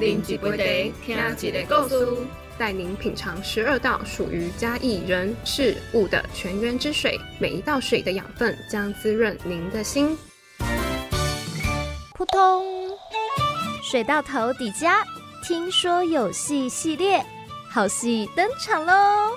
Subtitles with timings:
[0.00, 2.26] 饮一杯茶，听一个故事，
[2.58, 10.16] 带您品尝十二道属于嘉义人事物的泉源之水，每一道水的养分将滋润您的心。
[12.14, 12.90] 扑通，
[13.82, 15.02] 水到头底家，
[15.42, 17.24] 听说有戏系列，
[17.70, 19.32] 好戏登场喽！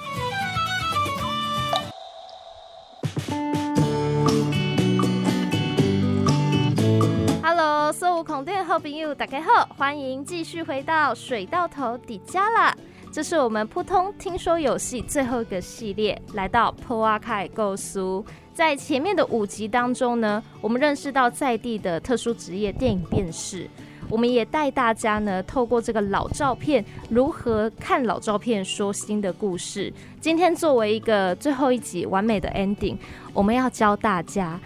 [8.79, 12.73] 朋友，大家好，欢迎继续回到水到头底家啦！
[13.11, 18.23] 这是我们扑通听说游戏最后一个系列，来到破阿凯构书。
[18.53, 23.69] 在前面的五集当中呢，我们认识到在地的特殊职业电影辨识，
[24.09, 29.91] 我们也带大家呢透过这个老照片，如何看老照片说新的故事。
[30.21, 32.95] 今天作为一个最后一集完美的 ending，
[33.33, 34.57] 我们要教大家。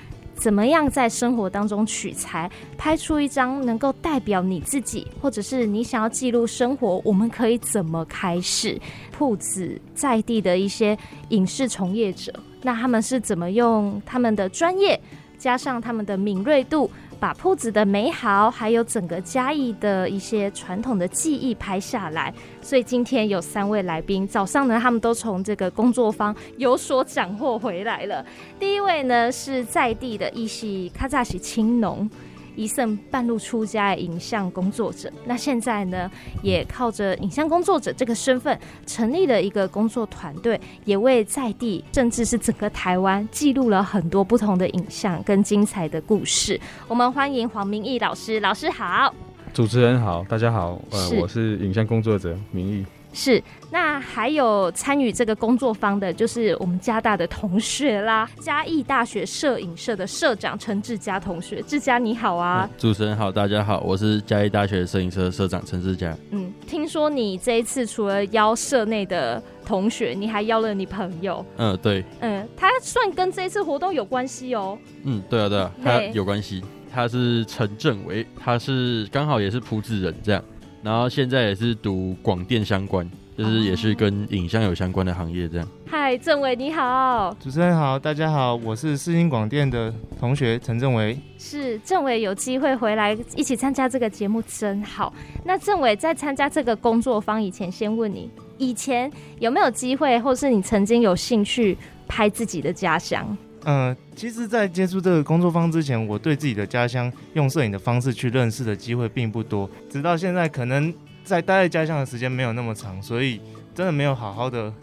[0.44, 7.02] 怎么样在生活当中取材，拍出一张能够代表你自己，或者是你想要记录生活？
[7.06, 8.78] 我们可以怎么开始？
[9.10, 10.98] 铺子在地的一些
[11.30, 15.00] 影视从业者，那他们是怎么用他们的专业，
[15.38, 16.92] 加上他们的敏锐度？
[17.24, 22.34] 把铺子的美好，还有整个嘉义的一些传统的记忆拍下来。
[22.62, 28.26] 所以今天有三位来宾，早上呢，他们都从这个工作坊有所斩获回来了。
[28.60, 32.10] 第一位呢，是在地的一系卡扎西青农。
[32.56, 36.10] 一胜半路出家的影像工作者，那现在呢，
[36.42, 46.60] 也靠着影像工作者这个身份，成立了一个工作团队，也为在地，甚至是整个台湾，记录了很多不同的影像跟精彩的故事。
[46.88, 49.14] 我们欢迎黄明义老师，老师好。
[49.54, 52.86] 主持人好，大家好，呃，我是影像工作者明义。
[53.14, 58.28] 是，那还有参与这个工作坊的，就是我们加大的同学啦。
[58.42, 62.68] 嘉义大学摄影社的社长陈志佳同学，志佳你好啊！
[62.78, 66.16] 主持人好，大家好，我是嘉义大学摄影社社长陈志佳。
[66.32, 71.46] 嗯，听说你这一次除了邀社内的同学，你还邀了你朋友。
[71.58, 72.04] 嗯，对。
[72.20, 74.78] 嗯，他算跟这一次活动有关系哦。
[75.04, 76.64] 嗯，对啊，对啊，他有关系。
[76.92, 80.44] 他是陈正伟，他是刚好也是朴子人这样。
[80.84, 85.66] 然后现在也是读广电相关，就是也是跟影像有相关的行业这样。
[85.88, 91.18] 嗨，政委你好，主持人好，大家好，我是世新广电的同学陈政伟。
[91.40, 95.14] 是政委有机会回来一起参加这个节目真好。
[95.46, 101.78] 那政委在参加这个工作坊以前，先问你以前有没有机会，或是你曾经有兴趣
[102.10, 103.26] 拍自己的家乡？
[103.64, 109.70] 嗯、呃，其实，在接触这个工作坊之前，我对自己的家乡用摄影的方式去认识的机会并不多。
[109.90, 110.94] 直到现在，可能
[111.24, 113.42] 在待在家乡的时间没有那么长，所以
[113.74, 114.74] 真的没有好好的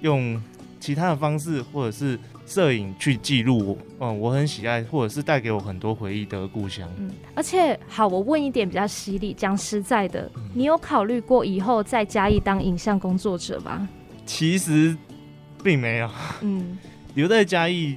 [0.00, 0.40] 用
[0.78, 3.78] 其他的方式或者是摄影去记录我。
[4.00, 6.88] 嗯，我很喜爱，或者是带给我很多回忆的故乡。
[6.98, 13.88] 嗯，而且好，我问一点比较犀利，讲实在的，你有考虑过以后在嘉义当影像工作者吗？
[14.26, 14.96] 其实
[15.62, 16.10] 并没有。
[16.40, 16.76] 嗯，
[17.14, 17.96] 留在嘉义。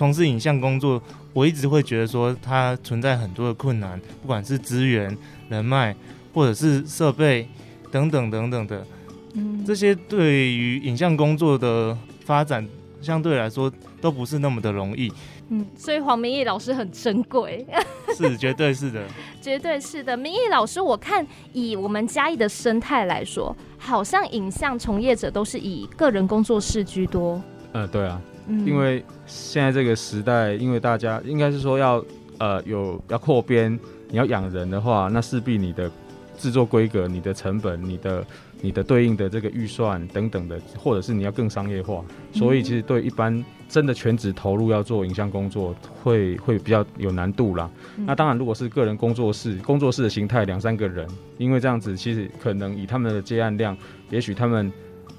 [0.00, 0.98] 从事影像工作，
[1.34, 5.14] 我一直会觉得说它存在很多的困难，不管是资源、
[5.50, 5.94] 人脉，
[6.32, 7.46] 或者是设备
[7.92, 8.86] 等等等等的，
[9.34, 11.94] 嗯，这些对于影像工作的
[12.24, 12.66] 发展
[13.02, 15.12] 相对来说都不是那么的容易。
[15.50, 17.66] 嗯，所以黄明义老师很珍贵，
[18.16, 19.04] 是绝对是的，
[19.42, 20.16] 绝对是的。
[20.16, 27.38] 明义老师，我看以我们嘉义的生态来说，好像影像从业者都是以个人工作室居多。
[27.72, 28.18] 呃，对啊。
[28.66, 32.04] 因为现在这个时代，因为大家应该是说要
[32.38, 33.78] 呃有要扩编，
[34.08, 35.90] 你要养人的话，那势必你的
[36.36, 38.26] 制作规格、你的成本、你的
[38.60, 47.70] 你的对应的这个预算等等的，或者是你要更商业化，所以其实对一般真的全职投入要做影像工作，会会比较有难度啦。
[48.06, 51.06] 那当然，如果是个人工作室，工作室的形态两三个人，
[51.38, 53.76] 因为这样子其实可能以他们的接案量，
[54.10, 54.72] 也许他们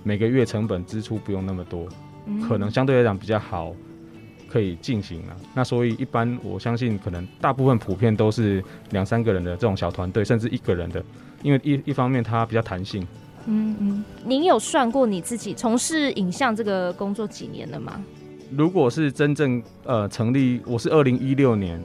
[0.04, 1.88] 每个月成本支出不用那么多。
[2.48, 3.74] 可能相对来讲比较好，
[4.50, 5.36] 可以进行了。
[5.54, 11.04] 那所以一般我相信，可能大部分普遍都是两三个人的这种小团队，甚至一个人的，
[11.44, 13.06] 因为一一方面它比较弹性。
[13.48, 18.02] 嗯嗯，您有算过你自己从事影像这个工作几年了吗？
[18.52, 21.82] 如果是真正呃成立，我是二零一六年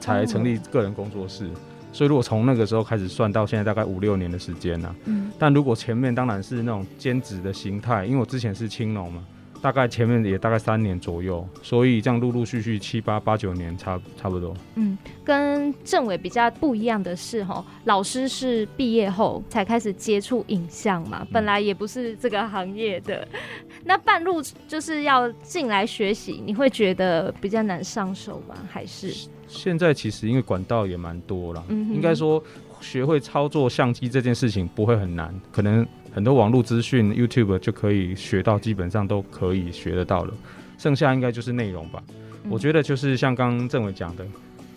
[0.00, 1.44] 才成立个人工作室。
[1.46, 1.50] 哦
[1.92, 4.94] 所以，如果从那个时候开始算到现在，大概五六年的时间呢。
[5.06, 5.30] 嗯。
[5.38, 9.24] 但如果前面当然是那种兼职的形态，因为我之前是青龙嘛。
[9.62, 14.54] 大概前面也大概三年左右，所以这样陆陆续续七八八九年差差不多。
[14.76, 23.26] 嗯，跟政委比较不一样的是，哈，老师是毕业后才开始接触影像嘛，本来也不是这个行业的。
[23.84, 28.54] 那半路就是要进来学习，你会觉得比较难上手吗？
[28.70, 29.28] 还是？
[29.48, 32.42] 现在其实因为管道也蛮多了，嗯，应该说
[32.80, 35.86] 学会操作相机这件事情不会很难，可能
[36.16, 40.32] 很多网络资讯 YouTube 就可以学到，基本上都可以学得到了。
[40.78, 42.02] 剩下应该就是内容吧。
[42.08, 44.24] 嗯、我觉得就是像刚刚政委讲的，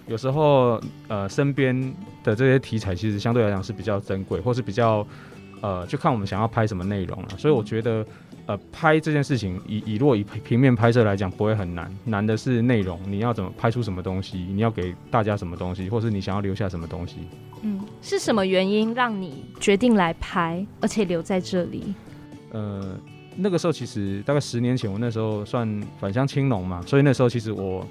[0.05, 1.73] 有时候呃身边
[2.25, 5.07] 的这些题材其实相对来讲是比较珍贵，或是比较
[5.61, 7.29] 呃就看我们想要拍什么内容了。
[7.37, 8.05] 所以我觉得。
[8.45, 17.17] 呃，拍这件事情以以若以平面拍摄来讲不会很难，难的是内容，你要怎么拍出什么东西，你要给大家什么东西，或是你想要留下什么东西。
[17.61, 21.93] 嗯，是什么原因让你决定来拍，而且留在这里？
[22.49, 22.97] 呃，
[23.35, 27.85] 那个时候其实大概十年前，我那时候算返乡青农嘛，所以那时候其实我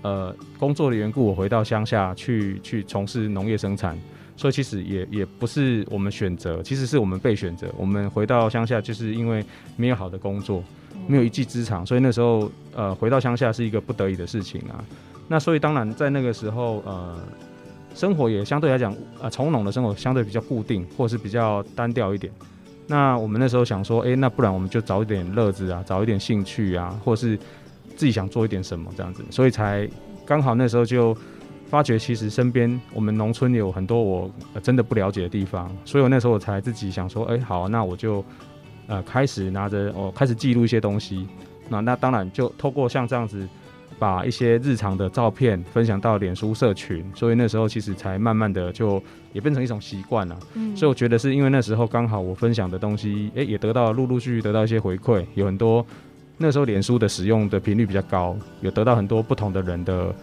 [0.00, 3.94] 呃工作的缘故，我回到乡下去去从事农业生产。
[4.38, 7.66] 所以其实也也不是我们选择，其实是我们被选择。
[7.76, 9.44] 我们回到乡下，就是因为
[9.76, 10.62] 没有好的工作，
[11.08, 14.78] 没有一技之长，所以那时候呃回到乡下是一个不得已的事情啊。
[15.26, 17.18] 那所以当然在那个时候呃
[17.96, 22.32] 生活也相对来讲呃从农的生活相对比较固定，或是比较单调一点。
[22.86, 27.36] 那我们那时候想说，哎，那不然我们就找一点乐子啊，找一点兴趣啊，或是
[27.96, 29.88] 自己想做一点什么这样子，所以才
[30.24, 31.12] 刚好那时候就。
[31.70, 34.30] 发觉其实身边我们农村有很多我
[34.62, 38.24] 真的不了解的地方，所以我那时候我才自己想说，哎，好，那我就
[38.86, 41.28] 呃开始拿着我开始记录一些东西。
[41.68, 43.46] 那那当然就透过像这样子，
[43.98, 49.02] 把一些日常的照片分享到脸书社群，所以那时候其实才慢慢的就
[49.34, 50.38] 也变成一种习惯了。
[50.54, 55.84] 嗯，所以我觉得是因为那时候刚好我分享的东西，哎，也得到陆陆续续得到一些回馈，有很多
[56.38, 60.14] 那时候脸书的使用的频率比较高，有得到很多不同的人的。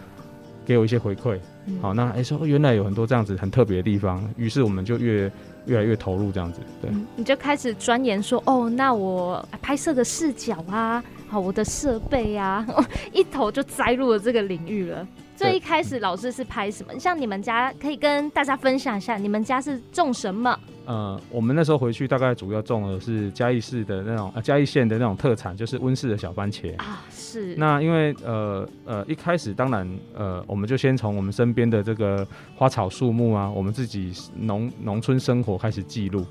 [0.66, 5.32] 给我一些回馈，嗯、好，那哎说原来有很多这样子很特别的地方，于是我们就越
[5.66, 12.66] 越来越投入这样子，对，嗯、你就开始钻研说，哦，那我拍摄的视角啊，好，我的设备啊，
[13.14, 15.08] 一头就栽入了这个领域了。
[15.36, 16.94] 最一开始老师是拍什么？
[16.94, 20.58] 对像你们家可以跟大家分享一下，你们家是种什么？
[20.86, 27.04] 呃，我们那时候回去大概主要种的是嘉义市的那种呃嘉义县的那种特产，就是温室的小番茄啊。
[27.10, 27.56] 是。
[27.56, 36.26] 那因为呃呃一开始当然呃我们就先从我们身边的这个花草树木啊，我们自己农农村生活开始记录。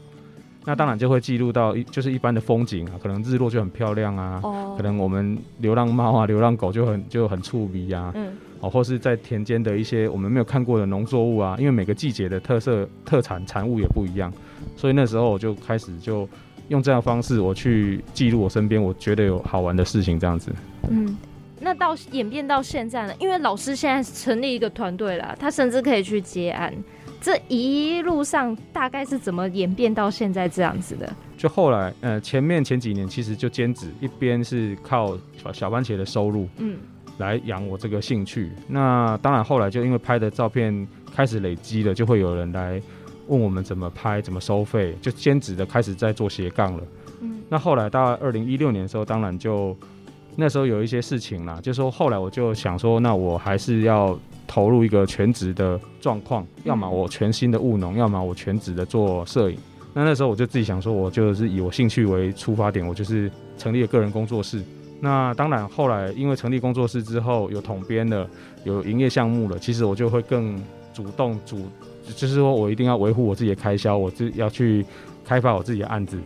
[0.66, 14.32] 那当然就会记录到一就是一般的风景啊，可能日落就很漂亮啊，哦、可能我们流浪猫啊、流浪狗就很就很触鼻啊，嗯，哦，或是在田间的一些我们没有看过的农作物啊，因为每个季节的特色特产产物也不一样，
[14.74, 16.26] 所以那时候我就开始就
[16.68, 20.50] 用这样的方式我去记录我身边我觉得有好玩的事情这样子。
[20.88, 21.14] 嗯，
[21.60, 23.12] 那到演变到现在呢？
[23.18, 26.72] 因为老师现在成立一个团队了，他甚至可以去接案。
[27.24, 31.10] 这一路上大概是怎么演变到现在这样子的？
[31.38, 35.16] 就后来，呃，前面前几年其实就兼职，一边是靠
[35.50, 36.76] 小番茄的收入，嗯，
[37.16, 38.52] 来养我这个兴趣。
[38.68, 42.78] 那当然后来就因为拍的照片开始累积了，就会有人来
[43.28, 46.82] 问我们怎么拍、怎么收费，就兼职的开始在做斜杠了。
[47.22, 49.74] 嗯，那后来到二零一六年的时候，当然就
[50.36, 54.18] 那时候有一些事情啦，就说后来我就想说，那我还是要。
[54.46, 59.56] 投入一个全职的状况，要么我全新的务农，要么我全职的做摄影。
[59.94, 64.62] 那那时候我就自己想说，我就是以我兴趣为出发点，我就是成立了个人工作室。
[65.00, 68.28] 那当然后来因为成立工作室之后，有统编了，
[68.64, 71.66] 有营业项目了，其实我就会更主动主，
[72.14, 74.84] 就是说我一定要维护我自己的开销，我自要去
[75.24, 76.18] 开发我自己的案子。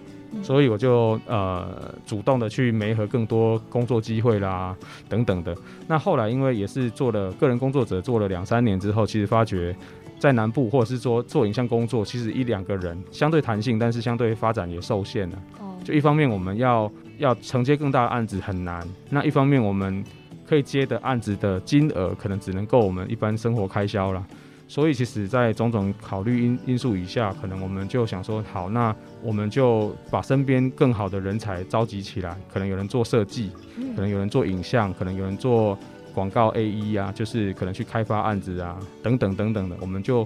[0.42, 4.76] 所以我就呃主动的去媒合更多工作机会啦，
[5.08, 5.56] 等等的。
[5.86, 9.74] 那后来因为也是做了个人工作者，做了两三年之后，其实发觉，
[10.18, 15.38] 在南部或者是说做影像工作，其实一两个人相对弹性，但是相对发展也受限了。
[15.60, 20.04] 哦就一方面我们要要承接更大的案子很难，那一方面我们
[20.46, 24.22] 可以接的案子的金额可能只能够我们一般生活开销了。
[24.70, 32.36] 所以，其实，在种种考虑因因素以下，可能我们就想说，好，那我们就把身边更好的人才召集起来。
[32.52, 33.50] 可能有人做设计，
[33.96, 35.76] 可能有人做影像，可能有人做
[36.14, 39.76] 广告 AE 啊，就是可能去开发案子啊，等等等等的。
[39.80, 40.18] 我们就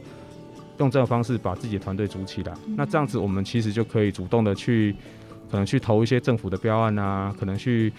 [0.79, 2.53] 用这种方式把自己的团队组起来。
[2.77, 4.93] 那这样子，我们其实就可以主动的去，
[5.53, 7.93] 可能去投一些政府的标案啊，可能去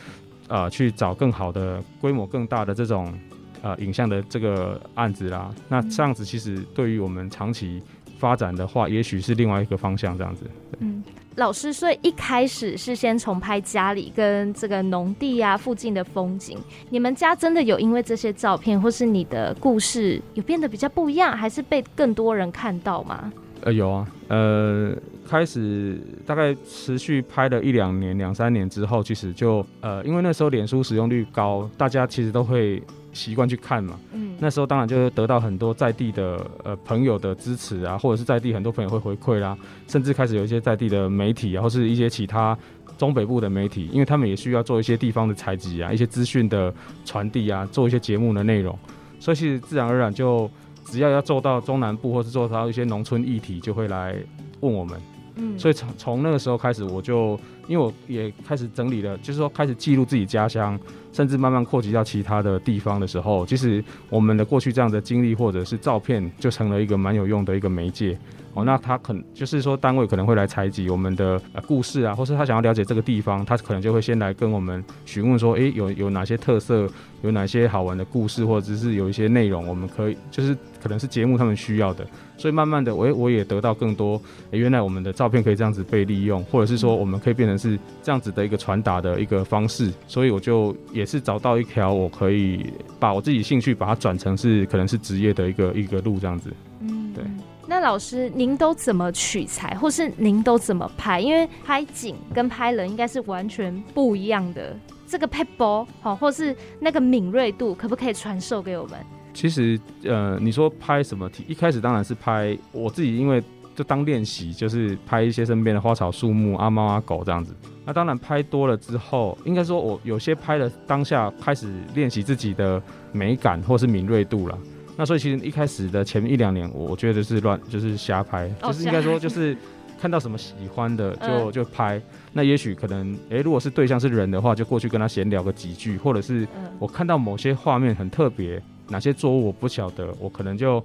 [0.49, 3.17] 啊、呃、去找更好的规模更大的这种。
[3.63, 7.81] 呃，影像的这个案子啦，那这样子其实对于我们长期
[8.19, 10.17] 发展的话，也许是另外一个方向。
[10.17, 10.45] 这样子，
[10.79, 11.01] 嗯，
[11.37, 16.59] 老师，所以一开始是先重拍家里跟这个农地啊附近的风景。
[16.89, 23.31] 你们家真的有因为这些照片或是你的故事有变得比较不一样，还是被更多人看到吗？
[23.61, 24.93] 呃，有啊，呃，
[25.25, 32.83] 开始大概持续拍了一两年、两三年之后，其实就呃，因为那时候脸书使用率高，大家其实都会。
[33.13, 33.99] 习惯去看嘛。
[34.11, 42.57] 嗯，那时候当然就得到很多在地的呃朋友的支持啊，或者是在地很多朋友会回馈啦，甚至开始有一些在地的媒体啊，或是一些其他
[42.97, 46.73] 中北部的媒体，因为他们也需要做一些地方的采集啊，一些资讯的
[47.05, 48.77] 传递啊，做一些节目的内容，
[49.19, 50.49] 所以其实自然而然就
[50.85, 54.15] 只要要做到中南部，或是做到一些农村议题，就会来
[54.59, 54.99] 问我们。
[55.35, 60.79] 嗯，所以从从那个时候开始，我就因为我也开始整理了，就是说开始记录自己家乡，
[61.13, 68.17] 甚至慢慢扩及到其他的地方的时候，其实我们的过去这样的经历或者是照片，就成了一个蛮有用的一个媒介。
[68.55, 76.87] 哦，那他可能就是说，单位可能会来采集我们的呃故事啊，或是他想要了解这个地方，他可能就会先来跟我们询问说，诶、有有哪些特色，
[77.23, 82.05] 有哪些好玩的故事，或者是有一些内容，我们可以就是可能是节目他们需要的，
[82.37, 96.51] 所以慢慢的，我我也得到更多，原来我们的照片可以这样子被利用，或者是说我们可以变成是这样子的一个传达的一个方式，所以我就也是找到一条我可以把我自己兴趣把它转成是可能是职业的一个一个路这样子。
[96.81, 97.23] 嗯，对
[97.65, 101.19] 那老师，您都怎么取材，或是您都怎么拍？
[101.19, 104.77] 因为拍景跟拍人应该是完全不一样的。
[105.07, 108.99] 这个撇步，好，或是那个敏锐度，可不可以传授给我们？
[109.33, 111.43] 其实，呃，你说拍什么题？
[111.47, 113.41] 一开始当然是拍我自己，因为
[113.75, 117.53] 就当练习，就是拍一些身边的花草树木、阿猫阿狗这样子。
[117.85, 124.57] 那当然拍多了之后，应该说我有些拍的当下开始练习自己的美感或是敏锐度了。
[124.95, 129.57] 那所以其实一开始的前一两年，我觉得是乱，就是瞎拍，哦、就是应该说就是
[129.99, 131.97] 看到什么喜欢的就就拍。
[131.97, 140.81] 嗯、那也许可能，哎、欸，如果是对象是人的话，就过去跟他闲聊个几句，或者是我看到某些画面很特别，哪些作物我不晓得，我可能就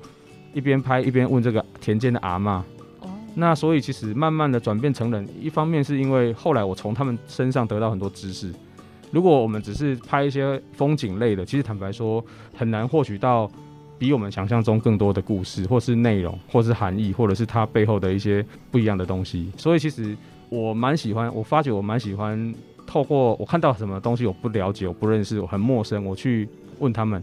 [0.54, 2.62] 一边拍一边问这个田间的阿嬷。
[3.38, 8.52] 那所以其实慢慢的转变成人，一方面是因为后来我从他们身上得到很多知识。
[9.10, 12.22] 如果我们只是拍一些风景类的，其实坦白说
[12.54, 13.50] 很难获取到。
[14.00, 19.50] 比我们想象中更多的故事，或是内容，或是含义，或者是它背后的一些不一样的东西。
[19.56, 20.16] 所以其实
[20.48, 22.54] 我蛮喜欢，我发觉我蛮喜欢
[22.86, 27.20] 透过我看到什么东西我不了解、我不认识、我很陌生，我去问他们。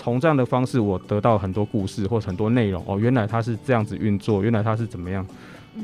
[0.00, 2.82] 从这样的方式，我得到很多故事或很多内容。
[2.86, 5.26] 哦，原来它是这样子运作，原来它是怎么样。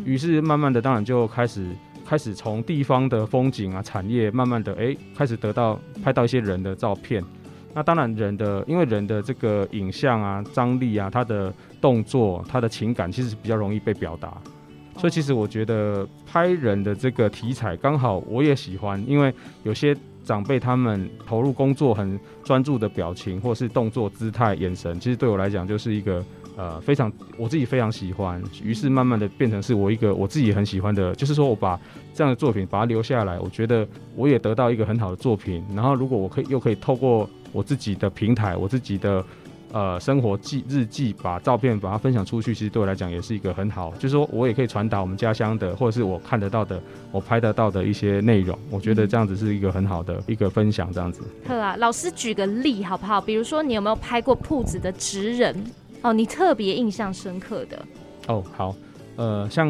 [0.06, 1.68] 于是慢慢的，当然就开始
[2.02, 7.22] 开始从地方的风景啊、产业，慢慢的哎、欸，开始得到拍到一些人的照片。
[7.74, 14.32] 那当然，人的因为人的这个影像啊、张力啊、他的动作、他的情感，其实是比较容易被表达。
[14.96, 19.30] 所以，其实我觉得拍人的这个题材刚好我也喜欢，因为
[19.62, 19.94] 有些
[20.26, 26.22] 长辈他们投入工作很专注的表情，或是动作、姿态、眼神，其实对我来讲就是一个
[26.56, 28.42] 呃非常我自己非常喜欢。
[28.62, 31.80] 于是慢慢的变成是我一个我自己很喜欢的，就是说我把
[32.12, 35.64] 这样的作品把它留下来，我觉得我也得到一个很好的作品。
[35.74, 39.24] 然后，如果我可以又可以透过我自己的平台，我自己的
[39.76, 46.80] 呃生活记日记，把照片把它分享出去，其实对我来讲也是一个很好，就是说我也可以传达我们家乡的，或者是我看得到的，
[47.12, 48.58] 我拍得到的一些内容。
[48.70, 51.20] 我觉得这样子是一个很好的一个分享，这样子。
[51.46, 53.20] 好啊，老师举个例好不好？
[53.20, 55.54] 比如说你有没有拍过铺子的职人？
[56.00, 57.84] 哦，你特别印象深刻的？
[58.28, 58.74] 哦，好，
[59.16, 59.68] 呃，像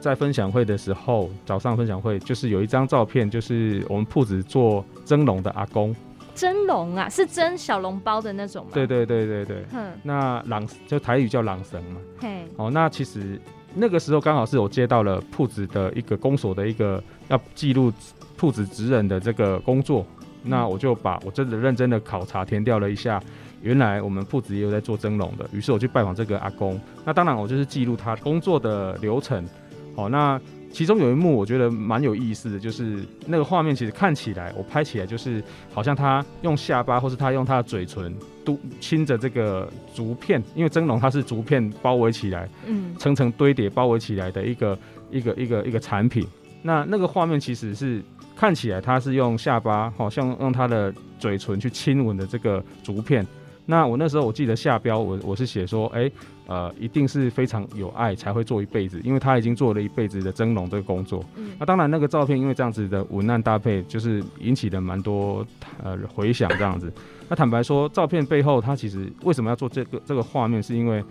[0.00, 5.94] 在分享会的时候，早上分享会就是有一张照片，就是我们铺子做蒸笼的阿公。
[6.34, 8.70] 蒸笼啊，是蒸小笼包的那种吗？
[8.74, 9.64] 对对对对对。
[9.72, 9.92] 嗯。
[10.02, 12.00] 那朗就台语叫朗神嘛。
[12.20, 12.44] 嘿。
[12.56, 13.40] 哦，那其实
[13.74, 17.92] 那个时候刚好是我接到了铺子的一个公所的一个要记录
[18.36, 20.06] 铺子职人的这个工作，
[20.44, 23.22] 嗯、那我就把我真的认真的考察填掉了一下，
[23.60, 26.80] 原来我们铺子也有在做蒸笼的，于是我去拜访这个阿公。
[27.04, 29.46] 那当然我就是记录他工作的流程。
[29.94, 30.40] 好、哦，那。
[30.72, 38.12] 其中有一幕我觉得蛮有意思的，就是那个画面其实看起来，我拍起来就是好像他用下巴，或是他用他的嘴唇
[38.44, 44.78] 都亲着这个竹片，因为蒸笼它是竹片包围起来，嗯，层层堆叠包围起来的一个
[45.10, 46.26] 一个一个一个产品。
[46.62, 48.02] 那那个画面其实是
[48.34, 53.26] 看起来他是用下巴，好像用他的嘴唇去亲吻的这个竹片。
[53.66, 56.12] 那我那时候我记得下标我我是写说，哎、欸。
[56.48, 61.24] 呃，一定是非常有爱才会做一辈子，因为他已经做了一辈子的蒸笼这个工作。
[61.36, 65.46] 嗯，那当然那个照片因为这样子的文案搭配，就是引起了蛮多
[65.82, 66.92] 呃回响这样子。
[67.28, 71.02] 那坦白说，照片背后他其实为什么要做这个这个画面，是因为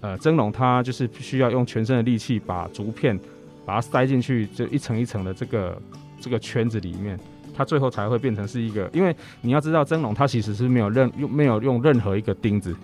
[0.00, 3.18] 呃蒸笼它就是需要用全身的力气把竹片
[3.66, 5.82] 把它塞进去，就一层一层的这个
[6.20, 7.18] 这个圈子里面，
[7.56, 8.90] 它最后才会变成是一个。
[8.92, 12.76] 因为你要知道蒸笼它其实是没有任用没有用任何一个钉子。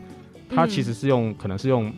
[0.55, 1.91] 它其实是用，可能是用，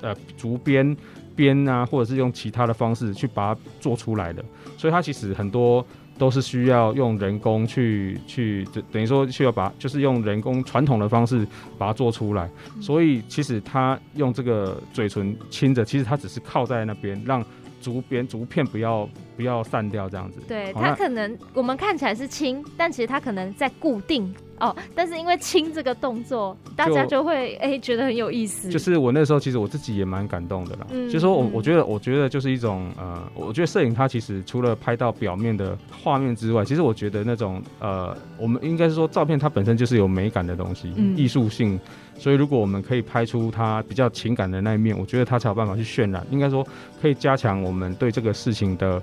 [0.00, 0.96] 呃，竹编
[1.36, 4.42] 编啊，或者是用其他的方式去把它做出来的，
[4.78, 5.84] 所以它其实很多
[6.16, 12.48] 都是需要用人工去去，等于说需要把就是用人工传统的方式把它做出来。
[12.80, 17.44] 所以其实它用这个嘴唇亲着，其实它只是靠在那边让。
[17.80, 20.40] 竹边竹片不要不要散掉，这样子。
[20.48, 24.74] 对，它可能我们看起来是轻，但其实它可能在固定哦。
[24.94, 28.68] 但是因为亲这个动作，大家就会哎、欸、觉得很有意思。
[28.68, 30.86] 就是我那时候其实我自己也蛮感动的啦。
[30.90, 41.78] 嗯，就是说我我觉得我觉得就是一种呃，我觉得摄影它其实除了拍到表面的画面之外，其实我觉得那种呃，我们应该是说照片它本身就是有美感的东西，艺术性。
[42.20, 46.26] 所以，如果我们可以拍出他比较情感的那一面，我觉得他才有办法去渲染。
[46.32, 46.66] 应该说，
[47.00, 49.00] 可以加强我们对这个事情的，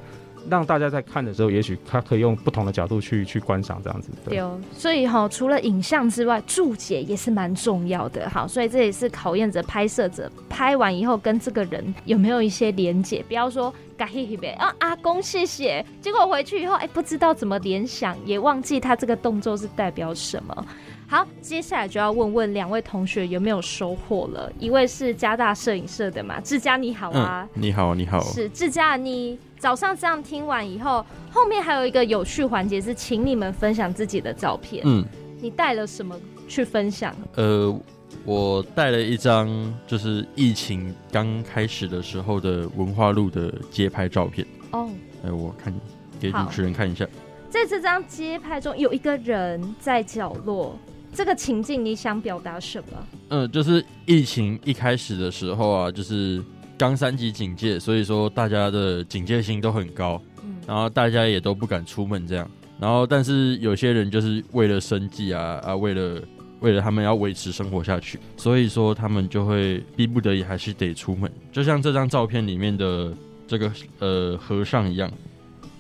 [0.50, 4.10] 让大家在看的时候，也许他可以用不同的角度去去观赏这样子。
[4.26, 4.42] 对，
[4.74, 8.30] 所以哈，除了影像之外，注解也是蛮重要的。
[8.30, 13.24] 好，所以这也是考验着拍摄者拍完以后跟这个人有没有一些连结。
[13.24, 20.66] 不要说嘎嘿嘿呗啊，阿公谢谢，结果回去以后，哎、不知道怎么联想，也忘记他这个动作是代表什么。
[21.08, 24.52] 好，接下来就要问问两位同学有没有收获了。
[24.60, 34.82] 一位是加大摄影社的嘛，志佳你好啊，嗯、你好你好，是志佳，你早上这样听完以后，后面还有一个有趣环节是请你们分享自己的照片。
[34.86, 35.06] 嗯，
[35.40, 37.16] 你带了什么去分享？
[37.36, 37.80] 呃，
[38.24, 39.48] 我带了一张
[39.86, 44.46] 就是疫情刚开始的时候的文化路的街拍照片。
[44.72, 44.90] 哦，
[45.24, 45.72] 哎，我看
[46.20, 47.08] 给主持人看一下，
[47.48, 50.76] 在这张街拍中有一个人在角落。
[51.16, 53.08] 这个情境你想表达什么？
[53.30, 56.44] 嗯，就是疫情一开始的时候啊，就是
[56.78, 66.22] 刚三级警戒，所以说大家的警戒心都很高，嗯，然后大家也都不敢出门这样，然后但是有些人就是为了生计啊啊，为了
[66.60, 73.14] 为了他们要维持生活下去，所以说他们就会逼不得已还是得出门，就像这张照片里面的
[73.48, 75.10] 这个呃和尚一样，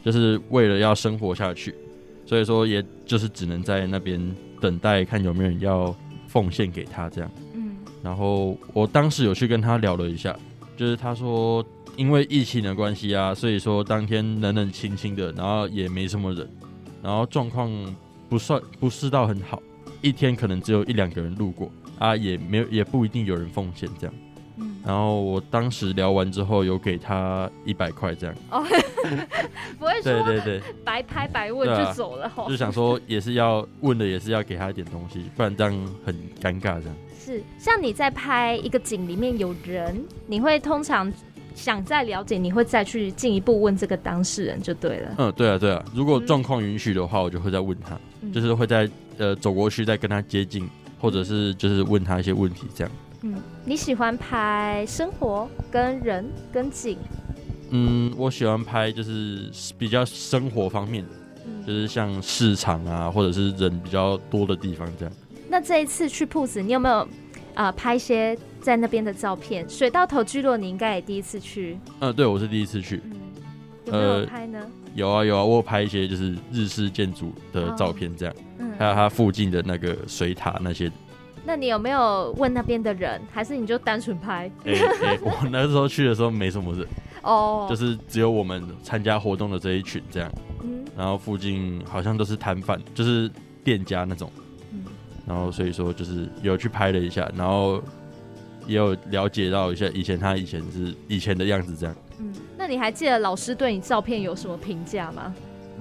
[0.01, 1.75] 就是为了要生活下去，
[2.25, 4.33] 所以说也就是只能在那边。
[4.65, 5.95] 等待看有没有人要
[6.27, 10.35] 奉献给他这样，嗯，然后我当时有去跟他聊了一下，
[10.75, 11.63] 就是他说
[11.95, 16.49] 因为疫情的关系啊，所以说当天冷冷清清的，然后也没什么人，
[17.03, 17.69] 然后状况
[18.27, 19.61] 不算不是到很好，
[20.01, 24.15] 一天可能只有一两个人路过啊，也没有也不一定有人奉献这样。
[24.85, 28.35] 然后我当时聊完之后，有给他一百块这样。
[28.51, 28.63] 哦，
[29.79, 32.31] 不会说对对对，白拍白问就走了。
[32.47, 36.95] 就想说也是要问的，也是要给他一点东西，不然这样很尴尬这样。
[37.19, 41.11] 是，像你在拍一个景里面有人，你会通常
[41.55, 45.15] 想再了解，你会再去进一步问这个当事人就对了。
[45.17, 50.69] 嗯，对啊对啊，如果状况允许的话，我就会再问他，嗯、就是会在呃走过去再跟他接近，
[50.99, 52.93] 或者是就是问他一些问题这样。
[53.25, 53.33] 嗯，
[53.65, 56.95] 你喜欢拍生活、跟人、跟景？
[57.71, 61.09] 嗯，我喜欢拍就是比较生活方面的，
[61.47, 65.13] 嗯、就是像市场啊，或者是人比较多的地方这样。
[65.49, 66.97] 那这一次去铺子，你有没有
[67.55, 69.67] 啊、呃、拍一些在那边的照片？
[69.67, 71.79] 水到头聚落，你应该也第一次去。
[72.01, 73.01] 嗯，对，我是第一次去。
[73.05, 73.11] 嗯，
[73.87, 74.59] 有没有拍呢？
[74.61, 80.91] 呃、有啊有啊，我有拍一些就是日式建筑的照片这样，哦、嗯，还有它附近的那个水塔那些。
[81.47, 84.51] 那你有没有问那边的人，还是你就单纯拍？
[84.65, 86.87] 哎哎、欸欸，我 那时候去的时候没什么人，
[87.21, 90.31] 哦，就是只有我们参加活动的这一群这样，
[90.63, 93.29] 嗯，然后附近好像都是摊贩，就是
[93.63, 94.31] 店家那种，
[94.71, 94.83] 嗯，
[95.27, 97.79] 然后所以说就是有去拍了一下，然后
[98.65, 105.31] 也有了解到一下以前他以前是以前的样子这样，嗯，那你还记得老师对你照片有什么评价吗？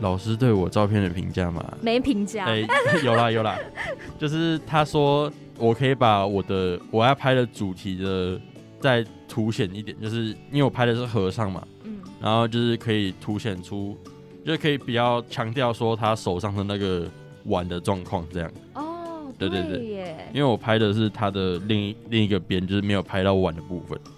[0.00, 1.64] 老师对我照片的评价吗？
[1.80, 2.68] 没评价，哎、欸，
[3.02, 3.56] 有啦有啦，
[4.18, 5.32] 就是他说。
[5.58, 8.40] 我可以把我的我要拍的主题的
[8.80, 13.96] 再凸显一点，就是因为我拍的是和尚嘛，嗯，然后就是可以凸显出，
[14.44, 17.08] 就是可以比较强调说他手上的那个
[17.44, 18.50] 碗的状况这样。
[18.74, 24.12] 哦，对对对，因为我拍的是他的另一另一个边，就是没有拍到碗的部分，嗯，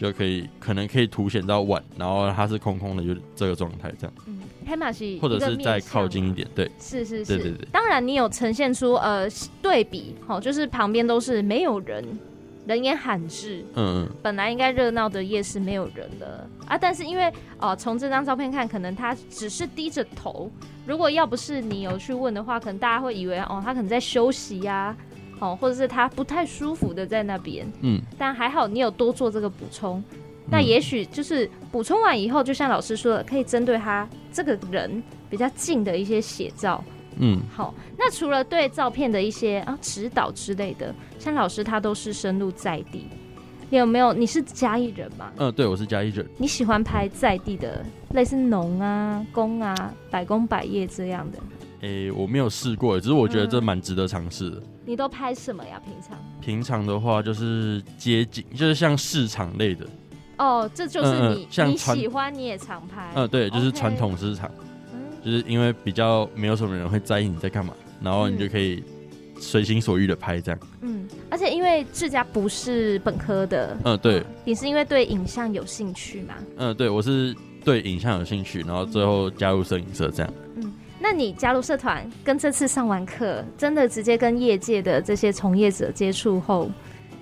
[0.00, 4.12] 就可以可能可以凸显到碗，然后它是空空的，就这个状态这样。
[4.26, 4.38] 嗯
[5.20, 7.66] 或者是再靠近一点，对，是是是，对对对。
[7.72, 9.28] 当然，你有呈现出呃
[9.60, 12.04] 对比，好，就是旁边都是没有人，
[12.68, 16.78] 人烟罕至，嗯嗯，本来应该热闹的夜市没有人的啊。
[16.78, 20.48] 但是因为哦，从、呃、这张照片看，可能他只是低着头。
[20.86, 24.96] 如果要不是你有去问的话，可能大家会以为哦，他可能在休息呀、啊，
[25.40, 28.00] 哦，或者是他不太舒服的在那边，嗯。
[28.16, 30.02] 但还好你有多做这个补充。
[30.50, 36.82] 那也许就是补充完以后，就像老师说的，可以针对他这个人比较近的一些写照。
[37.18, 37.74] 嗯，好。
[37.98, 43.06] 那除了对照片的一些啊指导之类的，像老师他都是深入在地。
[43.68, 44.12] 你有没有？
[44.12, 45.30] 你是嘉义人吗？
[45.36, 46.28] 嗯，对，我是嘉义人。
[46.36, 51.38] 你喜欢拍在地的，类似农啊、工啊、百工百业这样的？
[51.82, 54.62] 诶、欸，我没有试过，只是我觉得这蛮值得尝试的、嗯。
[54.90, 55.80] 你都拍什么呀？
[55.84, 56.18] 平常？
[56.40, 59.86] 平常的话就是街景，就是像市场类的。
[60.36, 63.12] 哦，这就是你、嗯、像你喜欢，你也常拍。
[63.14, 64.50] 嗯，对，就是传统市场。
[65.24, 67.72] 就是因为比较没有什么人会在意你在干嘛，
[68.02, 68.82] 然后你就可以
[69.38, 70.60] 随心所欲的拍这样。
[70.80, 73.76] 嗯，而且因为志佳不是本科的。
[73.84, 74.24] 嗯，对。
[74.44, 76.34] 你是因为对影像有兴趣吗？
[76.56, 77.32] 嗯，对，我是
[77.64, 80.34] 对影像有兴趣，然后最后加入摄影社这样。
[80.56, 80.69] 嗯，
[81.02, 86.70] 那你加入社团，跟这次上完课，真的直接跟业界的这些从业者接触后，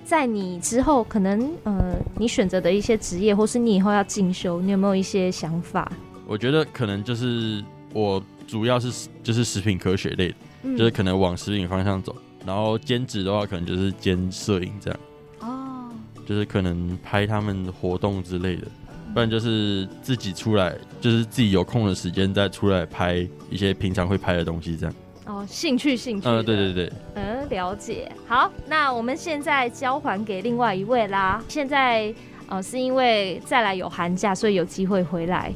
[0.03, 5.89] 在你之后可能呃，你选择的一些职业，或是你以后要进修，你有没有一些想法？
[6.27, 7.63] 我觉得可能就是
[7.93, 12.15] 我主要是就是食品科学类的，嗯、就是可能往食品方向走。
[12.45, 14.99] 然后兼职的话，可能就是兼摄影这样。
[15.39, 15.89] 哦，
[16.25, 18.67] 就是可能拍他们活动之类的，
[19.13, 24.95] 不然就是自己出来，就是自己有空的时间再出来拍一些平常会拍的东西这样。
[25.25, 26.27] 哦，兴趣兴趣。
[26.27, 26.91] 嗯，对对对。
[27.13, 28.11] 嗯，了解。
[28.27, 31.43] 好，那我们现在交还给另外一位啦。
[31.47, 32.13] 现在，
[32.47, 35.53] 呃，是因为再来有寒假，所以有机会回来。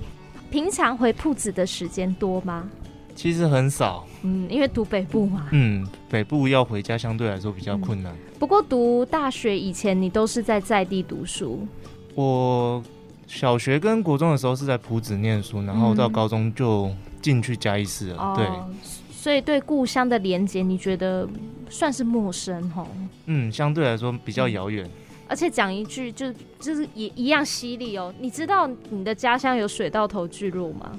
[0.51, 2.69] 平常回铺子的时间多吗？
[3.15, 4.05] 其实很少。
[4.21, 5.47] 嗯，因为读北部嘛。
[5.51, 8.13] 嗯，北部要回家相对来说比较困难。
[8.13, 11.67] 嗯，不过读大学以前，你都是在在地读书。
[12.13, 12.83] 我
[13.27, 18.17] 小学跟国中的时候是在埔子念书，然后到高中就进去嘉义市了。
[18.19, 18.45] 嗯，对。
[18.45, 18.69] 哦
[19.23, 21.25] 所以对故乡的连接，你觉得
[21.69, 22.85] 算是陌生吼？
[23.27, 24.85] 嗯，相对来说比较遥远。
[25.29, 28.13] 而且讲一句，就就是也一样犀利哦。
[28.19, 30.91] 你知道你的家乡有水稻头聚落吗？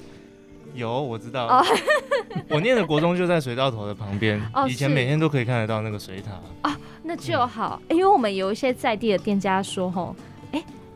[0.74, 1.46] 有，我知道。
[1.48, 1.66] Oh.
[2.48, 6.32] 我念的国中就在水稻头的旁边，oh, 以前每天都可以看得到那个水塔。
[6.62, 7.78] 啊，oh, 那就好。
[7.90, 10.33] 嗯，因为我们有一些在地的店家说，吼，哎，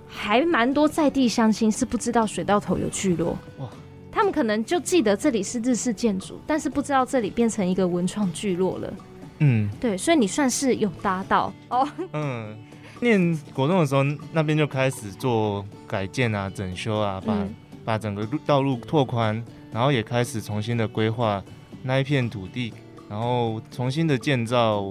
[0.09, 3.38] 还蛮多在地乡亲是不知道水稻头有聚落。
[3.59, 3.68] 哇。
[4.11, 8.92] 他们可能就记得这里是日式建筑，但是不知道这里变成一个文创聚落了。
[9.38, 11.88] 嗯，对，所以你算是有搭到哦。
[12.14, 12.57] 嗯，
[13.01, 19.40] 念国中的时候，那边就开始做改建啊、整修啊，把、嗯、把整个道路拓宽，
[19.71, 21.40] 然后也开始重新的规划
[21.85, 22.73] 那一片土地，
[23.09, 24.85] 然后重新的建造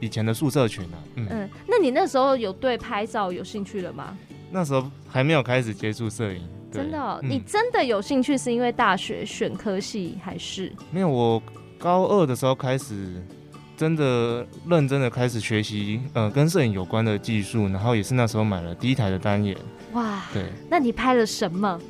[0.00, 0.98] 以前的宿舍群啊。
[1.14, 4.18] 嗯，嗯，那你那时候有对拍照有兴趣了吗？
[4.50, 6.40] 那时候还没有开始接触摄影。
[6.70, 10.70] 真的、哦，嗯、你真的有兴趣是因为大学选科系还是？
[10.90, 11.42] 没有，我
[11.78, 13.14] 高二的时候开始
[13.76, 19.56] 真的认真的开始学习，呃，跟摄影有关的技术，然后也是那时候买了第一台的单眼。
[19.92, 21.80] 哇，对，那你拍了什么？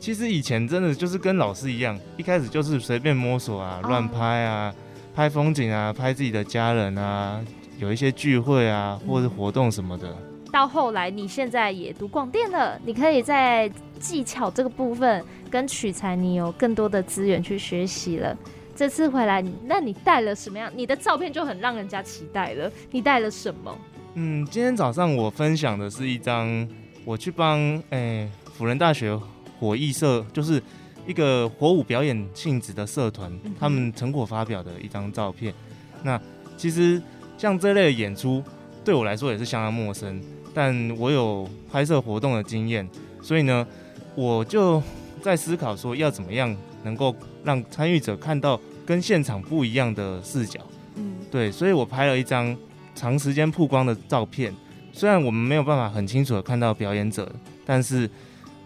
[0.00, 4.74] 其实以前真的就是跟老师一样，一开始就是随便摸索啊，乱拍啊，
[5.14, 7.40] 拍风景啊，拍自己的家人啊，
[7.78, 10.08] 有一些聚会啊，或者活动什么的。
[10.08, 18.36] 嗯到后来，你现在也读广电了，你可以在技巧这个部分跟取材，你有更多的资源去学习了。
[18.76, 20.70] 这次回来，那你带了什么样？
[20.76, 22.70] 你的照片就很让人家期待了。
[22.90, 23.76] 你带了什么？
[24.14, 26.68] 嗯，今天早上我分享的是一张
[27.06, 29.18] 我去帮诶辅仁大学
[29.58, 30.62] 火艺社，就是
[31.06, 35.54] 一个火舞表演性质的社团，嗯、他们成果发表的一张照片。
[36.02, 36.20] 那
[36.58, 37.00] 其实
[37.38, 38.42] 像这类的演出，
[38.84, 40.20] 对我来说也是相当陌生。
[40.54, 42.88] 但我有拍摄活动的经验，
[43.22, 43.66] 所以呢，
[44.14, 44.82] 我就
[45.20, 50.60] 在思考说要怎么样能够让参与者看到跟现场不一样的视角。
[50.96, 52.56] 嗯，对，所以我拍了一张
[52.94, 54.54] 长时间曝光的照片。
[54.92, 57.30] 虽然我们没有办法很清楚的看到表演者，
[57.64, 58.08] 但是，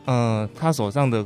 [0.06, 1.24] 呃，他手上的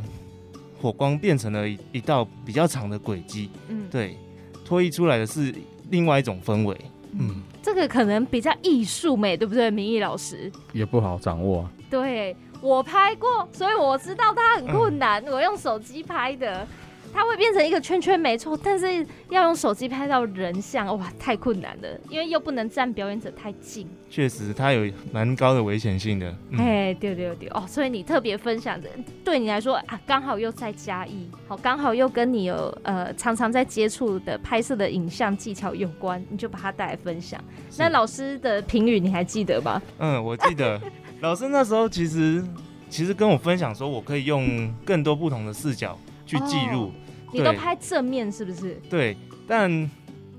[0.79, 3.49] 火光变成了一一道比较长的轨迹。
[3.69, 4.15] 嗯，对，
[4.63, 5.55] 脱衣出来的是
[5.89, 6.77] 另外一种氛围。
[7.13, 7.43] 嗯。
[7.63, 10.51] 这个可能比较艺术美，对不对，明义老师？
[10.73, 11.71] 也不好掌握啊。
[11.91, 15.23] 对，我拍过，所以我知道它很困难。
[15.25, 16.67] 嗯、我用手机拍的。
[17.13, 23.89] 它会变成一个圈圈，没错，但是要用手机拍到人像，哇，太困难了，因为又不能站表演者太近。
[24.09, 26.29] 确实，它有蛮高的危险性的。
[26.57, 28.89] 哎、嗯，对对对，哦，所以你特别分享的，
[29.25, 37.43] 对你来说啊，刚好又在嘉义，好，刚好又跟你有呃常常在接触的拍摄的影像技巧有关，你就把它带来分享。
[37.77, 39.81] 那老师的评语你还记得吗？
[39.99, 40.81] 嗯，我记得，
[41.21, 42.45] 老师那时候其实
[42.89, 45.99] 其实跟我分享说，我可以用更多不同的视角。
[46.31, 46.93] 去记录，哦、
[47.33, 48.81] 你都拍正面是不是？
[48.89, 49.17] 对，
[49.49, 49.91] 但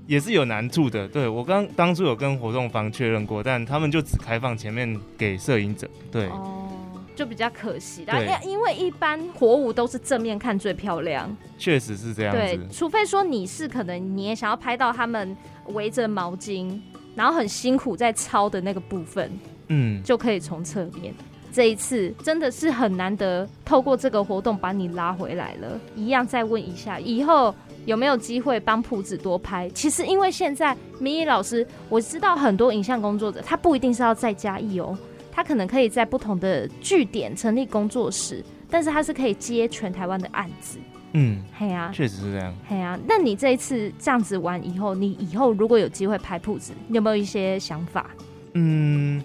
[0.06, 1.06] 也是有难处的。
[1.06, 5.86] 对，我刚当初有跟活动方确认过，但他们就只开放前面给摄影者。
[6.10, 6.70] 对，哦，
[7.14, 8.14] 就比较可惜啦。
[8.14, 12.38] 对因为一般火舞都是正面看最漂亮，确实是这样子。
[12.38, 16.80] 对，除非说你是可能你也想要拍到他们围着毛巾，
[17.14, 19.30] 然后很辛苦在操的那个部分。
[19.68, 21.14] 嗯，就可以从侧面。
[21.52, 25.78] 这一次真的是很难得，透过这个活动把你拉回来了。
[25.94, 29.68] 一样再问一下，以后有没有机会帮铺子多拍？
[29.70, 34.96] 其实因为现在明仪老师，我知道很多影像工作者，他不一定是要在嘉义哦，
[35.30, 40.78] 他可能可以在不同的据点成立工作室，但是他是可以接全台湾的案子。
[41.12, 42.54] 嗯，嘿呀，确实是这样。
[42.66, 48.06] 嘿呀，那你这一次这样子玩以后，你以后如果有机会拍铺子，你有没有一些想法？
[48.54, 49.22] 嗯，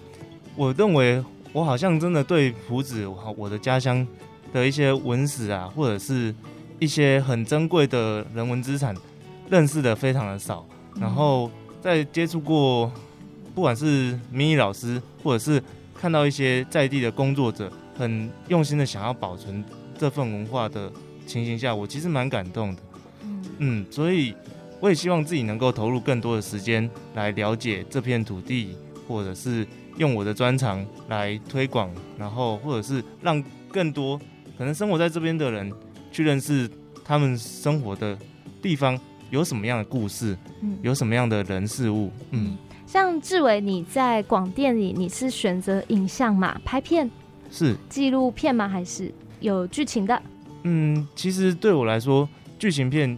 [0.54, 1.24] 我认为。
[1.52, 3.06] 我好像真的对朴子，
[3.36, 4.06] 我的家乡
[4.52, 6.34] 的一些文史啊，或者是
[6.78, 8.94] 一些很珍贵的人文资产，
[9.50, 10.66] 认识的非常的少。
[11.00, 12.92] 然后在接触过，
[13.54, 15.62] 不管是明仪老师，或者是
[15.98, 19.64] 看到一些在地的工作者，很用心的想要保存
[19.98, 20.92] 这份文化的
[21.26, 22.82] 情形下，我其实蛮感动的。
[23.58, 24.34] 嗯，所以
[24.80, 28.76] 我也希望自己能够投入更多的时间来了解这片土地，
[29.08, 29.66] 或者是。
[29.98, 34.16] 用我的专长来推广，然后或者是让更多
[34.56, 35.70] 可能生活在这边的人
[36.10, 36.70] 去认识
[37.04, 38.16] 他们生活的
[38.62, 38.98] 地方
[39.30, 42.56] 有什么样的故事，嗯，有什么样的人事物，嗯，
[42.86, 46.58] 像志伟，你在广电里你是选择影像嘛？
[46.64, 47.10] 拍片
[47.50, 48.68] 是纪录片吗？
[48.68, 50.22] 还是有剧情的？
[50.62, 53.10] 嗯，其实对我来说，剧情片，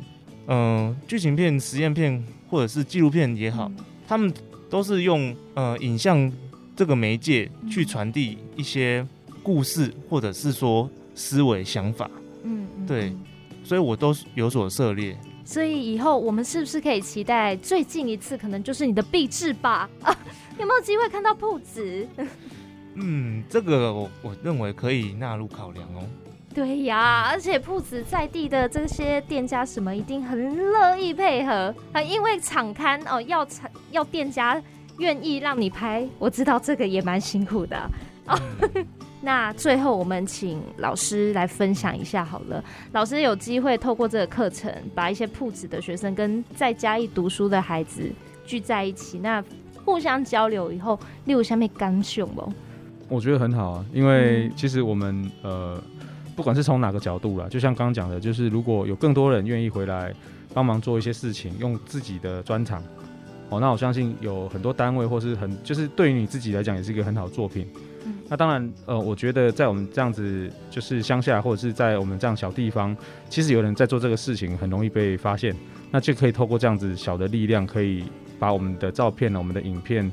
[0.47, 0.57] 嗯、
[0.89, 4.33] 呃，剧情片、实验片或者是纪录片也好，嗯、他们
[4.71, 6.33] 都是用呃影像。
[6.81, 9.07] 这个媒介去传递一些
[9.43, 12.11] 故事，或者是说思维想法，
[12.43, 13.13] 嗯，对，
[13.63, 15.15] 所以我都有所涉猎。
[15.45, 19.91] 所以以后我们是不是可以期待最近一次可能就是你的毕制吧？
[20.01, 20.17] 啊，
[20.59, 22.09] 有没有机会看到铺子？
[22.95, 26.03] 嗯，这个我我认为可以纳入考量哦。
[26.55, 33.47] 对呀，而且铺子在地的这些店家什么一定很乐意配合啊，因为场刊哦要
[33.91, 34.63] 要店家。
[35.01, 37.77] 愿意让你拍，我知道这个也蛮辛苦的
[38.27, 38.39] 哦。
[39.23, 42.63] 那最后我们请老师来分享一下好了。
[42.93, 48.11] 老师有机会透过这个课程，把一些铺子的学生跟在嘉义读书的孩子
[48.47, 49.43] 聚在一起，那
[49.85, 52.53] 互相交流以后，例如下面感想不？
[53.09, 55.83] 我觉得很好啊，因为其实我们呃，
[56.37, 60.15] 不管是从哪个角度啦，就像刚刚讲的，就是如果有更多人愿意回来
[60.55, 62.83] 帮忙做一些事情，用自己的专长。
[63.51, 67.67] 哦，那我相信有很多单位，或是很就是对于你自己来讲，也是一个很好的作品。
[68.07, 72.97] 嗯，那当然，呃，我觉得在我们这样子就是乡下，或者是在我们这样小地方，
[73.29, 75.55] 其实有人在做这个事情，很容易被发现。
[75.91, 78.05] 那就可以透过这样子小的力量，可以
[78.39, 80.11] 把我们的照片呢，我们的影片，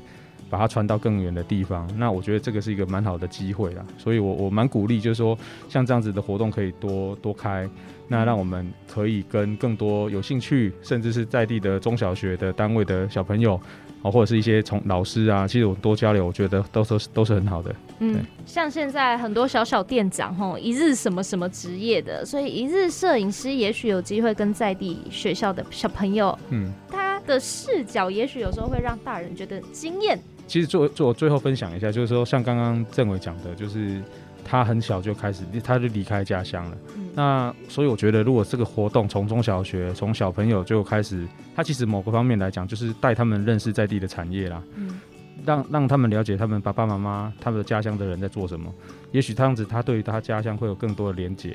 [0.50, 1.88] 把它传到更远的地方。
[1.96, 3.84] 那我觉得这个是一个蛮好的机会啦。
[3.96, 7.68] 所以我我蛮鼓励，就是说像这样子的活动可以多多开。
[8.10, 13.60] 那让我们可以跟更多有兴趣，甚至是在地的中小学的单位的小朋友，
[14.00, 17.74] 哦，或者是一些从老师啊，其实我多交流，我觉得都是都是很好的。
[17.98, 30.18] 嗯，像现在很多小小店长吼，一日什么什么职业的，所以一日摄影师也许有机会跟在地学校的小朋友，嗯，他的视角也许有时候会让大人觉得惊艳。
[30.48, 34.02] 其实做做我最后分享一下，就是说像刚刚政委讲的，就是。
[34.50, 36.78] 他很小就开始，他就离开家乡了。
[36.96, 45.00] 嗯、那所以我觉得，如果这个活动从中小学，从小朋友就开始，他其实某个方面来讲，就是带他们认识在地的产业啦，嗯、
[45.44, 48.72] 让让他们了解他们爸爸妈妈他们的家乡的人在做什么。
[49.12, 51.54] 也许这样子，他对于他家乡会有更多的连结，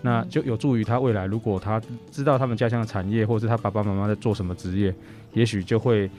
[0.00, 4.92] 那就有助于他未来，如果他知道他们家乡的产业，或者是他爸爸妈妈在做什么职业，
[5.32, 6.10] 也许就会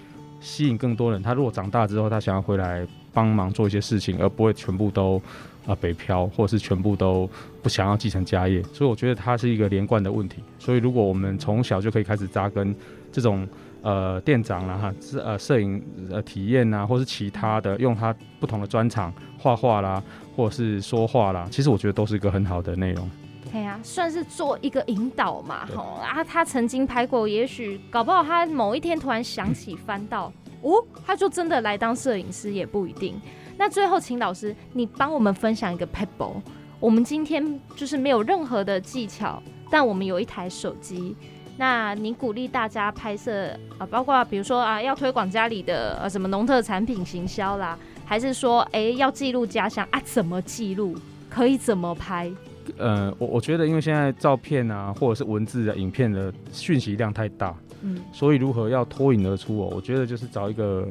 [0.43, 1.19] 吸引更多人。
[1.23, 5.19] 他如果长大之后，他想要回来帮忙做一些事情，而不会全部都。
[5.65, 7.25] 啊，北漂，或者是全部都
[7.61, 10.43] 不想要继承家业，所以我觉得它是一个连贯的问题。
[10.59, 12.75] 所以如果我们从小就可以开始扎根
[13.13, 13.47] 这种
[13.81, 20.03] 呃店长啦哈，呃摄影呃体验啊，或是其他的用他不同的专长画画啦，
[20.35, 23.09] 或者是说话啦，其实我觉得都是一个很好的内容。
[23.53, 33.21] 对呀，算是做一个引导嘛，吼啊，他曾经拍过，也许搞不好他某一天突然想起翻到，嗯、哦，他就真的来当摄影师也不一定。
[33.55, 36.41] 那最后，请老师你帮我们分享一个 pebble，。
[36.79, 39.39] 我们今天就是没有任何的技巧，
[39.69, 41.15] 但我们有一台手机。
[41.55, 50.01] 那你鼓励大家拍摄啊，包括比如说啊，要推广家里的呃、啊、什么农特产品行销啦，还是说哎、欸、要记录家乡啊？
[50.03, 50.97] 怎么记录？
[51.29, 52.31] 可以怎么拍？
[52.77, 59.71] 呃，我我觉得因为现在照片啊，或者是文字啊、影片的讯息量太大，嗯，所以如何要脱颖而出哦？
[59.75, 60.87] 我觉得就是找一个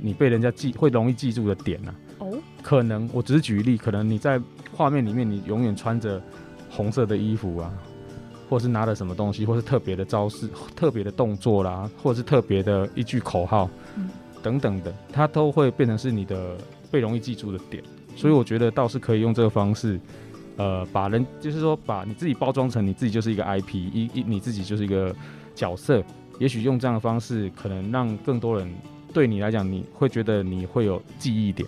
[0.00, 2.20] 你被人家记会容易记住的点呐、啊。
[2.20, 4.40] 哦，可能我只是举例，可能你在
[4.74, 6.20] 画面里面，你永远穿着
[6.70, 7.70] 红色的衣服啊，
[8.48, 14.08] 或是拿了什么东西，或是特别的招式、特别的动作啦，或者是特别的一句口号，嗯，
[14.42, 16.56] 等等的，它都会变成是你的
[16.90, 17.82] 被容易记住的点。
[18.14, 20.00] 所以我觉得倒是可以用这个方式，
[20.56, 25.14] 呃，把人就是说把你自己包装成你自己就是一个 IP，一一你自己就是一个
[25.54, 26.02] 角色。
[26.38, 28.70] 也许用这样的方式，可能让更多人
[29.12, 31.66] 对你来讲，你会觉得你会有记忆点。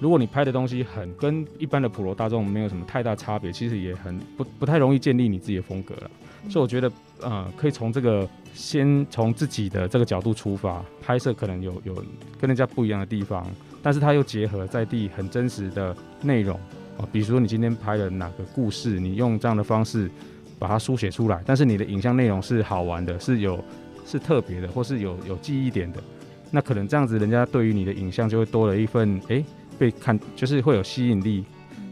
[0.00, 6.10] 如果你拍的东西很跟一般的普罗大众没有什么太大差别，其实也很不不太容易建立你自己的风格了。
[6.48, 11.94] 所以我觉得，呃，可以从这个先从自己的这个角度出发拍摄，可能有有
[12.40, 13.44] 跟人家不一样的地方，
[13.82, 16.58] 但是它又结合在地很真实的内容
[16.98, 20.10] 啊，比如说你今天拍了哪个故事，你用这样的方式
[20.58, 23.62] 把它书写出来，但是你的影像内容是好玩的，是有
[24.04, 26.02] 是特别的，或是有有记忆点的，
[26.50, 29.36] 那可能这样子人家对于你的影像就会多了一份哎。
[29.36, 29.44] 诶
[29.78, 31.44] 被看就是会有吸引力，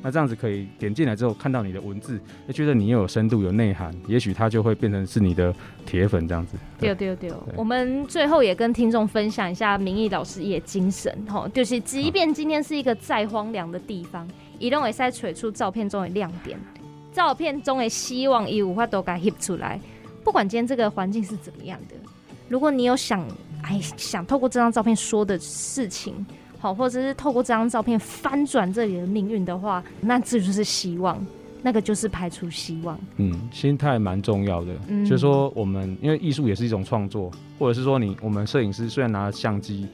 [0.03, 5.55] 那这样子可以点进来之后看到你的文字，就觉得你又有深度有内涵，也许他就会变成是你的
[5.87, 6.57] 铁粉这样子。
[6.81, 14.27] 对对对，我们最后也跟听众分享一下明义老师也精神吼，就是即便今天是一个再荒凉的地方，
[14.59, 16.59] 一定会再取出照片中的亮点，
[17.12, 19.81] 照片中的希望伊无法都给翕出来。
[20.25, 21.95] 不管今天这个环境是怎么样的，
[22.49, 23.27] 如果你有想
[23.62, 26.27] 哎想透过这张照片说的事情。
[26.59, 31.25] 好，或者是透过这张照片翻转这里的命运的话，那这就是希望，
[31.62, 32.99] 那个就是排除希望。
[33.19, 39.87] 嗯，心态蛮重要的，嗯、就是说我们因为艺术也是一种创作，或者是说你我们摄影师虽然拿相机，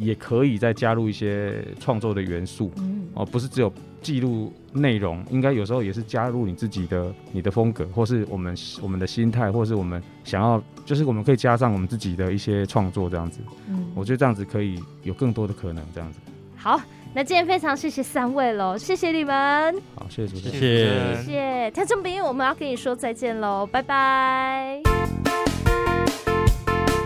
[0.00, 3.72] 也可以再加入一些创作的元素，嗯、哦，不是只有。
[4.02, 13.40] 记录内容，应该有时候也是加入你自己的你的风格，或是我们我们的心态，或是我们想要，就是我们可以加上我们自己的一些创作，这样子。
[13.68, 16.18] 嗯，我觉得这样子可以有更多的可能，这样子。
[16.56, 16.80] 好，
[17.12, 19.74] 那今天非常谢谢三位喽，谢谢你们。
[19.94, 21.22] 好，谢谢主持人，谢谢。
[21.22, 24.80] 谢谢听众朋友，我们要跟你说再见喽，拜拜。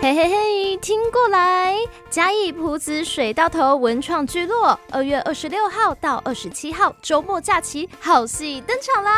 [0.05, 1.75] 嘿嘿嘿，听过来！
[2.11, 9.11] 嘉义埔子水到头文创聚落，二月二十六号到二十七号周末假期，好戏登场啦！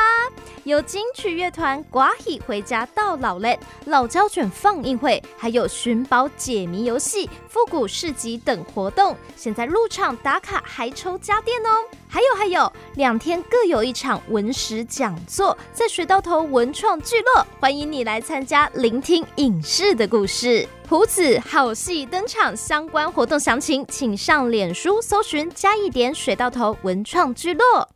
[0.67, 9.15] 有金曲乐团寡喜回家到老嘞，老胶卷放映会，还有寻宝解谜游戏、复古市集等活动。
[9.37, 11.69] 现在入场打卡还抽家电哦！
[12.09, 20.67] 还有还有，两天各有一场文史讲座，在水到头文创聚落，欢迎你来参加，聆听影视的故事。
[20.85, 27.87] 朴子好戏登场，相关活动详情请上脸书搜寻加一点水到头文创聚落。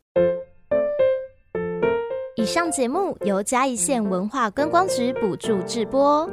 [2.41, 6.27] 以上节目由嘉义县文化观光局补助制播。